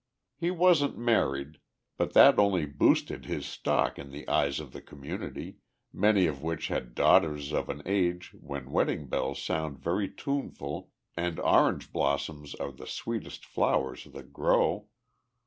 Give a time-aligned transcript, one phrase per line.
[0.35, 1.59] He wasn't married,
[1.95, 5.57] but that only boosted his stock in the eyes of the community,
[5.93, 11.39] many of which had daughters of an age when wedding bells sound very tuneful and
[11.39, 14.87] orange blossoms are the sweetest flowers that grow.